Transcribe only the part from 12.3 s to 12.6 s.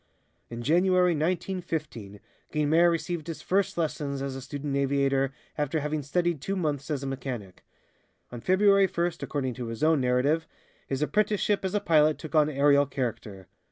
on